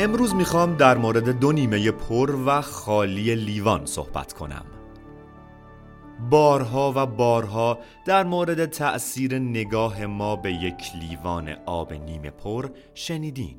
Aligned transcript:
امروز 0.00 0.34
می‌خوام 0.34 0.76
در 0.76 0.96
مورد 0.96 1.28
دو 1.40 1.52
نیمه 1.52 1.90
پر 1.90 2.36
و 2.46 2.60
خالی 2.60 3.34
لیوان 3.34 3.86
صحبت 3.86 4.32
کنم. 4.32 4.66
بارها 6.30 6.92
و 6.96 7.06
بارها 7.06 7.78
در 8.06 8.24
مورد 8.24 8.66
تأثیر 8.66 9.38
نگاه 9.38 10.06
ما 10.06 10.36
به 10.36 10.52
یک 10.52 10.82
لیوان 11.00 11.48
آب 11.66 11.92
نیمه 11.92 12.30
پر 12.30 12.68
شنیدین. 12.94 13.56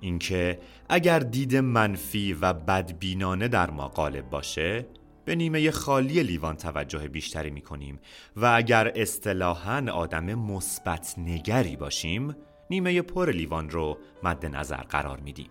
اینکه 0.00 0.58
اگر 0.88 1.18
دید 1.18 1.56
منفی 1.56 2.32
و 2.32 2.52
بدبینانه 2.52 3.48
در 3.48 3.70
ما 3.70 3.88
غالب 3.88 4.30
باشه 4.30 4.86
به 5.24 5.34
نیمه 5.34 5.70
خالی 5.70 6.22
لیوان 6.22 6.56
توجه 6.56 7.08
بیشتری 7.08 7.50
می 7.50 7.60
کنیم 7.60 8.00
و 8.36 8.52
اگر 8.56 8.92
اصطلاحاً 8.96 9.86
آدم 9.92 10.34
مثبت 10.34 11.14
نگری 11.18 11.76
باشیم 11.76 12.36
نیمه 12.72 13.02
پر 13.02 13.30
لیوان 13.30 13.70
رو 13.70 13.98
مد 14.22 14.46
نظر 14.46 14.82
قرار 14.82 15.20
میدیم. 15.20 15.50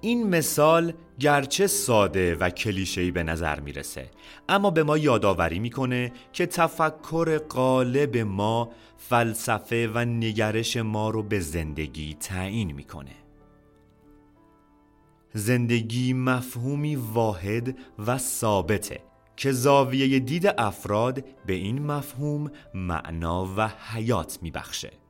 این 0.00 0.28
مثال 0.28 0.92
گرچه 1.20 1.66
ساده 1.66 2.34
و 2.34 2.50
کلیشه‌ای 2.50 3.10
به 3.10 3.22
نظر 3.22 3.60
می‌رسه 3.60 4.10
اما 4.48 4.70
به 4.70 4.82
ما 4.82 4.98
یادآوری 4.98 5.58
می‌کنه 5.58 6.12
که 6.32 6.46
تفکر 6.46 7.38
غالب 7.38 8.16
ما 8.16 8.70
فلسفه 8.96 9.90
و 9.94 9.98
نگرش 9.98 10.76
ما 10.76 11.10
رو 11.10 11.22
به 11.22 11.40
زندگی 11.40 12.14
تعیین 12.14 12.72
می‌کنه 12.72 13.14
زندگی 15.32 16.12
مفهومی 16.12 16.96
واحد 16.96 17.78
و 18.06 18.18
ثابته 18.18 19.00
که 19.36 19.52
زاویه 19.52 20.18
دید 20.18 20.46
افراد 20.58 21.24
به 21.46 21.52
این 21.52 21.86
مفهوم 21.86 22.50
معنا 22.74 23.54
و 23.56 23.68
حیات 23.92 24.38
میبخشه 24.42 25.01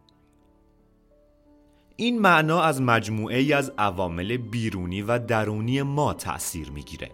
این 2.03 2.19
معنا 2.19 2.62
از 2.62 2.83
مجموعه 2.83 3.39
ای 3.39 3.53
از 3.53 3.72
عوامل 3.78 4.36
بیرونی 4.36 5.03
و 5.03 5.19
درونی 5.19 5.83
ما 5.83 6.14
تأثیر 6.14 6.70
می‌گیره. 6.70 7.11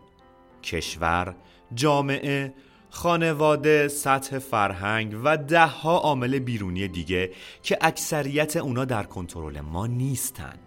کشور، 0.62 1.34
جامعه، 1.74 2.54
خانواده، 2.90 3.88
سطح 3.88 4.38
فرهنگ 4.38 5.20
و 5.24 5.36
ده 5.36 5.66
ها 5.66 5.98
عامل 5.98 6.38
بیرونی 6.38 6.88
دیگه 6.88 7.30
که 7.62 7.78
اکثریت 7.80 8.56
اونا 8.56 8.84
در 8.84 9.02
کنترل 9.02 9.60
ما 9.60 9.86
نیستن. 9.86 10.58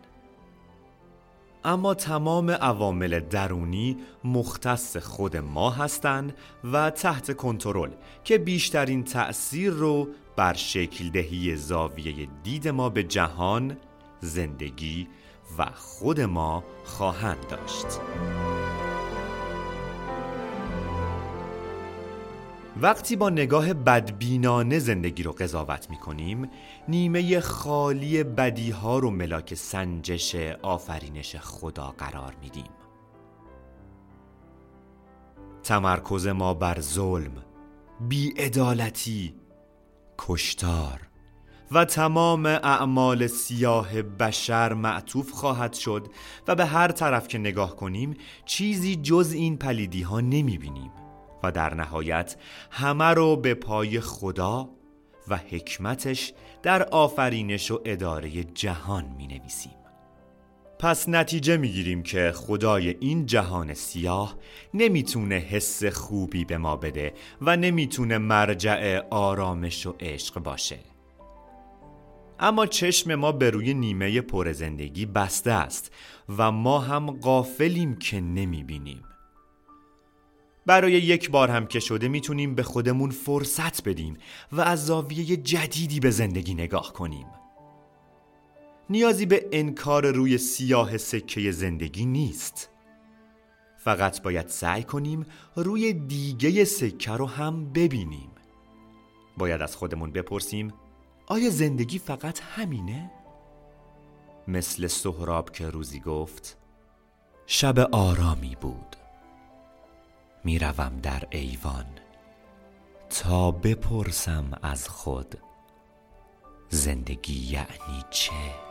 اما 1.63 1.93
تمام 1.93 2.51
عوامل 2.51 3.19
درونی 3.19 3.97
مختص 4.23 4.97
خود 4.97 5.37
ما 5.37 5.69
هستند 5.69 6.33
و 6.63 6.89
تحت 6.89 7.37
کنترل 7.37 7.91
که 8.23 8.37
بیشترین 8.37 9.03
تأثیر 9.03 9.71
رو 9.71 10.07
بر 10.35 10.53
شکل 10.53 11.09
دهی 11.09 11.55
زاویه 11.55 12.27
دید 12.43 12.67
ما 12.67 12.89
به 12.89 13.03
جهان 13.03 13.77
زندگی 14.21 15.07
و 15.57 15.65
خود 15.75 16.21
ما 16.21 16.63
خواهند 16.85 17.47
داشت 17.47 17.85
وقتی 22.81 23.15
با 23.15 23.29
نگاه 23.29 23.73
بدبینانه 23.73 24.79
زندگی 24.79 25.23
رو 25.23 25.31
قضاوت 25.31 25.89
می 25.89 25.97
کنیم 25.97 26.49
نیمه 26.87 27.39
خالی 27.39 28.23
بدی 28.23 28.71
ها 28.71 28.99
رو 28.99 29.11
ملاک 29.11 29.53
سنجش 29.53 30.35
آفرینش 30.61 31.35
خدا 31.35 31.95
قرار 31.97 32.35
میدیم. 32.41 32.69
تمرکز 35.63 36.27
ما 36.27 36.53
بر 36.53 36.79
ظلم، 36.79 37.43
بیعدالتی، 37.99 39.35
کشتار، 40.17 41.10
و 41.71 41.85
تمام 41.85 42.45
اعمال 42.45 43.27
سیاه 43.27 44.01
بشر 44.01 44.73
معطوف 44.73 45.31
خواهد 45.31 45.73
شد 45.73 46.07
و 46.47 46.55
به 46.55 46.65
هر 46.65 46.87
طرف 46.87 47.27
که 47.27 47.37
نگاه 47.37 47.75
کنیم 47.75 48.13
چیزی 48.45 48.95
جز 48.95 49.31
این 49.35 49.57
پلیدی 49.57 50.01
ها 50.01 50.21
نمی 50.21 50.57
بینیم 50.57 50.91
و 51.43 51.51
در 51.51 51.73
نهایت 51.73 52.35
همه 52.71 53.05
رو 53.05 53.35
به 53.35 53.53
پای 53.53 53.99
خدا 53.99 54.69
و 55.27 55.37
حکمتش 55.37 56.33
در 56.63 56.83
آفرینش 56.83 57.71
و 57.71 57.81
اداره 57.85 58.43
جهان 58.43 59.05
می 59.17 59.27
نویسیم. 59.27 59.71
پس 60.79 61.09
نتیجه 61.09 61.57
می 61.57 61.69
گیریم 61.69 62.03
که 62.03 62.33
خدای 62.35 62.95
این 62.99 63.25
جهان 63.25 63.73
سیاه 63.73 64.35
نمی‌تونه 64.73 65.35
حس 65.35 65.83
خوبی 65.83 66.45
به 66.45 66.57
ما 66.57 66.75
بده 66.75 67.13
و 67.41 67.57
نمی‌تونه 67.57 68.17
مرجع 68.17 69.01
آرامش 69.09 69.85
و 69.87 69.95
عشق 69.99 70.39
باشه 70.39 70.90
اما 72.41 72.65
چشم 72.65 73.15
ما 73.15 73.31
به 73.31 73.49
روی 73.49 73.73
نیمه 73.73 74.21
پر 74.21 74.51
زندگی 74.51 75.05
بسته 75.05 75.51
است 75.51 75.91
و 76.37 76.51
ما 76.51 76.79
هم 76.79 77.11
قافلیم 77.11 77.95
که 77.95 78.21
نمی 78.21 78.63
بینیم. 78.63 79.03
برای 80.65 80.91
یک 80.91 81.31
بار 81.31 81.51
هم 81.51 81.65
که 81.65 81.79
شده 81.79 82.07
می‌تونیم 82.07 82.55
به 82.55 82.63
خودمون 82.63 83.09
فرصت 83.09 83.87
بدیم 83.87 84.17
و 84.51 84.61
از 84.61 84.85
زاویه 84.85 85.37
جدیدی 85.37 85.99
به 85.99 86.11
زندگی 86.11 86.53
نگاه 86.53 86.93
کنیم. 86.93 87.27
نیازی 88.89 89.25
به 89.25 89.49
انکار 89.51 90.11
روی 90.11 90.37
سیاه 90.37 90.97
سکه 90.97 91.51
زندگی 91.51 92.05
نیست. 92.05 92.69
فقط 93.77 94.21
باید 94.21 94.47
سعی 94.47 94.83
کنیم 94.83 95.25
روی 95.55 95.93
دیگه 95.93 96.63
سکه 96.63 97.11
رو 97.11 97.25
هم 97.25 97.73
ببینیم. 97.73 98.31
باید 99.37 99.61
از 99.61 99.75
خودمون 99.75 100.11
بپرسیم 100.11 100.73
آیا 101.27 101.49
زندگی 101.49 101.99
فقط 101.99 102.39
همینه؟ 102.39 103.11
مثل 104.47 104.87
سهراب 104.87 105.51
که 105.51 105.69
روزی 105.69 105.99
گفت 105.99 106.57
شب 107.45 107.79
آرامی 107.79 108.57
بود 108.61 108.95
می‌روم 110.43 110.99
در 111.03 111.27
ایوان 111.29 111.85
تا 113.09 113.51
بپرسم 113.51 114.59
از 114.61 114.89
خود 114.89 115.35
زندگی 116.69 117.33
یعنی 117.33 118.03
چه؟ 118.09 118.70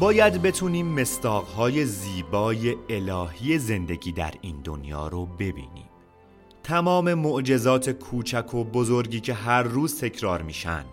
باید 0.00 0.42
بتونیم 0.42 0.86
مستاقهای 1.00 1.84
زیبای 1.84 2.76
الهی 2.88 3.58
زندگی 3.58 4.12
در 4.12 4.34
این 4.40 4.60
دنیا 4.64 5.08
رو 5.08 5.26
ببینیم. 5.26 5.88
تمام 6.62 7.14
معجزات 7.14 7.90
کوچک 7.90 8.54
و 8.54 8.64
بزرگی 8.64 9.20
که 9.20 9.34
هر 9.34 9.62
روز 9.62 10.00
تکرار 10.00 10.42
میشن 10.42 10.84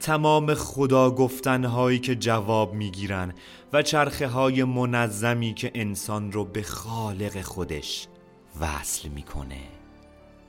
تمام 0.00 0.54
خدا 0.54 1.10
گفتنهایی 1.10 1.98
که 1.98 2.14
جواب 2.14 2.74
می‌گیرن 2.74 3.34
و 3.72 3.82
چرخه 3.82 4.28
های 4.28 4.64
منظمی 4.64 5.54
که 5.54 5.70
انسان 5.74 6.32
رو 6.32 6.44
به 6.44 6.62
خالق 6.62 7.42
خودش 7.42 8.08
وصل 8.60 9.08
می‌کنه. 9.08 9.60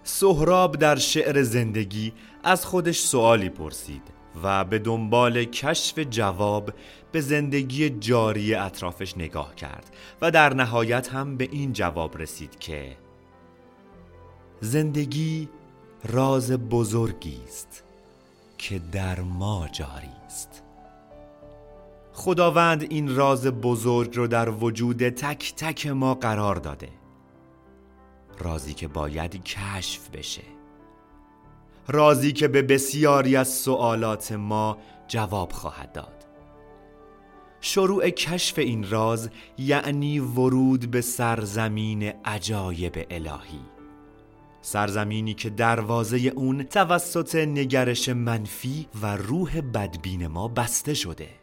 سهراب 0.04 0.76
در 0.76 0.96
شعر 0.96 1.44
زندگی 1.44 2.14
از 2.44 2.66
خودش 2.66 3.00
سوالی 3.00 3.50
پرسید. 3.50 4.21
و 4.44 4.64
به 4.64 4.80
دنبال 4.80 5.44
کشف 5.44 6.00
جواب 6.00 6.74
به 7.12 7.22
زندگی 7.22 7.90
جاری 7.90 8.56
اطرافش 8.56 9.18
نگاه 9.18 9.56
کرد 9.56 9.96
و 10.22 10.32
در 10.32 10.54
نهایت 10.54 11.14
هم 11.14 11.38
به 11.38 11.50
این 11.52 11.74
جواب 11.74 12.18
رسید 12.18 12.60
که 12.60 12.98
زندگی 14.62 15.50
راز 16.04 16.52
بزرگی 16.52 17.40
است 17.48 17.84
که 18.58 18.82
در 18.92 19.20
ما 19.20 19.68
جاری 19.72 20.12
است. 20.26 20.64
خداوند 22.14 22.88
این 22.90 23.16
راز 23.16 23.48
بزرگ 23.48 24.18
رو 24.18 24.28
در 24.28 24.50
وجود 24.50 25.10
تک 25.10 25.54
تک 25.56 25.88
ما 25.88 26.16
قرار 26.16 26.56
داده. 26.56 26.90
رازی 28.40 28.74
که 28.74 28.88
باید 28.88 29.44
کشف 29.44 30.10
بشه. 30.10 30.61
رازی 31.92 32.32
که 32.32 32.48
به 32.48 32.62
بسیاری 32.62 33.36
از 33.36 33.48
سوالات 33.48 34.32
ما 34.32 34.78
جواب 35.08 35.52
خواهد 35.52 35.92
داد. 35.92 36.26
شروع 37.62 38.10
کشف 38.10 38.60
این 38.60 38.90
راز 38.90 39.30
یعنی 39.58 40.20
ورود 40.20 40.92
به 40.92 41.02
سرزمین 41.02 42.04
عجایب 42.26 43.06
الهی. 43.10 43.60
سرزمینی 44.62 45.34
که 45.34 45.50
دروازه 45.50 46.18
اون 46.18 46.64
توسط 46.64 47.36
نگرش 47.36 48.10
منفی 48.10 48.88
و 49.02 49.18
روح 49.18 49.62
بدبین 49.62 50.28
ما 50.28 50.48
بسته 50.48 50.94
شده. 50.94 51.41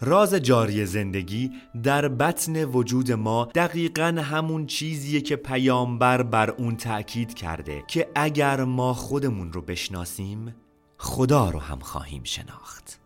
راز 0.00 0.34
جاری 0.34 0.86
زندگی 0.86 1.50
در 1.82 2.08
بطن 2.08 2.64
وجود 2.64 3.12
ما 3.12 3.48
دقیقا 3.54 4.18
همون 4.22 4.66
چیزیه 4.66 5.20
که 5.20 5.36
پیامبر 5.36 6.22
بر 6.22 6.50
اون 6.50 6.76
تأکید 6.76 7.34
کرده 7.34 7.84
که 7.88 8.08
اگر 8.14 8.64
ما 8.64 8.94
خودمون 8.94 9.52
رو 9.52 9.62
بشناسیم 9.62 10.54
خدا 10.98 11.50
رو 11.50 11.58
هم 11.58 11.78
خواهیم 11.78 12.24
شناخت. 12.24 13.00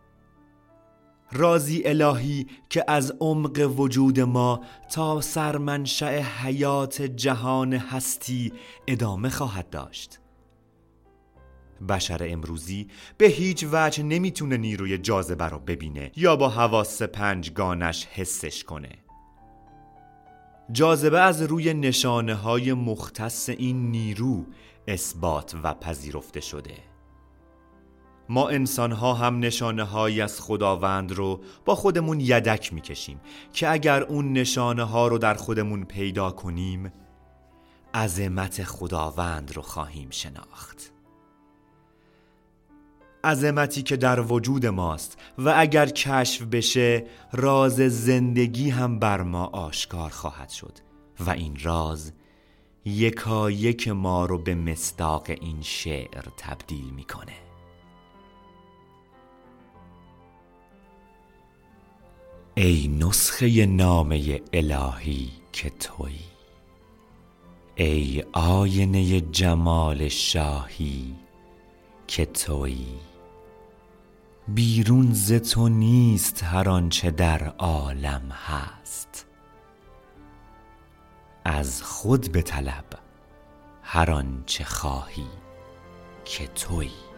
رازی 1.32 1.82
الهی 1.84 2.46
که 2.70 2.84
از 2.88 3.12
عمق 3.20 3.74
وجود 3.76 4.20
ما 4.20 4.60
تا 4.92 5.20
سرمنشأ 5.20 6.20
حیات 6.20 7.02
جهان 7.02 7.72
هستی 7.72 8.52
ادامه 8.86 9.28
خواهد 9.28 9.70
داشت. 9.70 10.20
بشر 11.88 12.20
امروزی 12.22 12.88
به 13.18 13.26
هیچ 13.26 13.66
وجه 13.72 14.02
نمی‌تونه 14.02 14.56
نیروی 14.56 14.98
جاذبه 14.98 15.44
رو 15.44 15.58
ببینه 15.58 16.12
یا 16.16 16.36
با 16.36 16.48
حواس 16.48 17.02
پنجگانش 17.02 18.06
حسش 18.06 18.64
کنه. 18.64 18.92
جاذبه 20.72 21.20
از 21.20 21.42
روی 21.42 21.74
نشانه 21.74 22.34
های 22.34 22.72
مختص 22.72 23.48
این 23.48 23.90
نیرو 23.90 24.44
اثبات 24.88 25.56
و 25.62 25.74
پذیرفته 25.74 26.40
شده. 26.40 26.74
ما 28.28 28.48
انسان 28.48 28.92
ها 28.92 29.14
هم 29.14 29.38
نشانه 29.38 29.82
های 29.84 30.20
از 30.20 30.40
خداوند 30.40 31.12
رو 31.12 31.40
با 31.64 31.74
خودمون 31.74 32.20
یدک 32.20 32.72
می‌کشیم 32.72 33.20
که 33.52 33.70
اگر 33.70 34.02
اون 34.02 34.32
نشانه 34.32 34.84
ها 34.84 35.08
رو 35.08 35.18
در 35.18 35.34
خودمون 35.34 35.84
پیدا 35.84 36.30
کنیم 36.30 36.92
عظمت 37.94 38.64
خداوند 38.64 39.56
رو 39.56 39.62
خواهیم 39.62 40.10
شناخت. 40.10 40.92
عظمتی 43.24 43.82
که 43.82 43.96
در 43.96 44.20
وجود 44.20 44.66
ماست 44.66 45.18
و 45.38 45.54
اگر 45.56 45.86
کشف 45.86 46.42
بشه 46.42 47.04
راز 47.32 47.76
زندگی 47.76 48.70
هم 48.70 48.98
بر 48.98 49.22
ما 49.22 49.44
آشکار 49.44 50.10
خواهد 50.10 50.48
شد. 50.48 50.78
و 51.26 51.30
این 51.30 51.56
راز 51.62 52.12
یکا 52.84 53.50
یک 53.50 53.88
ما 53.88 54.26
رو 54.26 54.38
به 54.38 54.54
مصداق 54.54 55.30
این 55.30 55.62
شعر 55.62 56.24
تبدیل 56.36 56.90
می‌کنه. 56.96 57.32
ای 62.54 62.88
نسخه 62.88 63.66
نامه 63.66 64.40
الهی 64.52 65.30
که 65.52 65.70
تویی 65.70 66.20
ای 67.74 68.24
آینه 68.32 69.20
جمال 69.20 70.08
شاهی 70.08 71.14
که 72.06 72.26
تویی 72.26 73.09
بیرون 74.54 75.12
ز 75.12 75.32
تو 75.32 75.68
نیست 75.68 76.44
هر 76.44 76.68
آنچه 76.68 77.10
در 77.10 77.52
عالم 77.58 78.32
هست. 78.32 79.26
از 81.44 81.82
خود 81.82 82.32
بطلب 82.32 82.84
هر 83.82 84.10
آنچه 84.10 84.64
خواهی 84.64 85.26
که 86.24 86.46
تویی. 86.46 87.09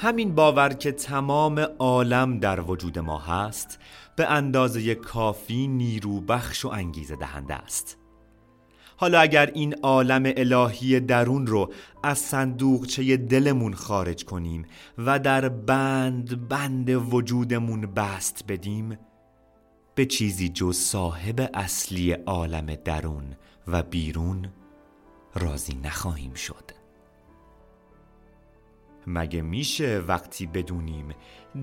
همین 0.00 0.34
باور 0.34 0.68
که 0.68 0.92
تمام 0.92 1.58
عالم 1.78 2.38
در 2.38 2.60
وجود 2.60 2.98
ما 2.98 3.18
هست 3.18 3.78
به 4.16 4.26
اندازه 4.26 4.94
کافی 4.94 5.68
نیرو 5.68 6.20
بخش 6.20 6.64
و 6.64 6.68
انگیزه 6.68 7.16
دهنده 7.16 7.54
است. 7.54 7.98
حالا 8.96 9.20
اگر 9.20 9.46
این 9.46 9.74
عالم 9.74 10.32
الهی 10.36 11.00
درون 11.00 11.46
رو 11.46 11.72
از 12.02 12.18
صندوقچه 12.18 13.16
دلمون 13.16 13.74
خارج 13.74 14.24
کنیم 14.24 14.66
و 14.98 15.18
در 15.18 15.48
بند 15.48 16.48
بند 16.48 16.90
وجودمون 16.90 17.80
بست 17.80 18.44
بدیم 18.48 18.98
به 19.94 20.06
چیزی 20.06 20.48
جز 20.48 20.76
صاحب 20.76 21.50
اصلی 21.54 22.12
عالم 22.12 22.74
درون 22.74 23.36
و 23.68 23.82
بیرون 23.82 24.48
راضی 25.34 25.74
نخواهیم 25.84 26.34
شد. 26.34 26.77
مگه 29.08 29.42
میشه 29.42 29.98
وقتی 29.98 30.46
بدونیم 30.46 31.08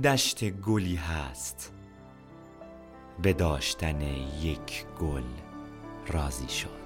دشت 0.03 0.49
گلی 0.51 0.95
هست؟ 0.95 1.73
به 3.21 3.33
داشتن 3.33 4.01
یک 4.41 4.85
گل 4.99 5.23
راضی 6.07 6.49
شد. 6.49 6.84